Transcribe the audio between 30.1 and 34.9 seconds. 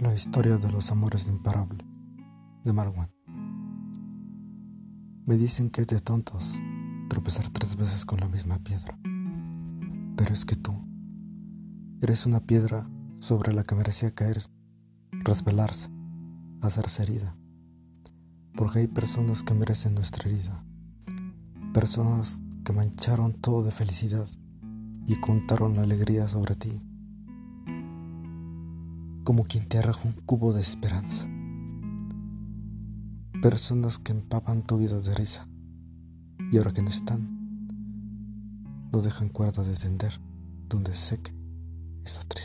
cubo de esperanza. Personas que empapan tu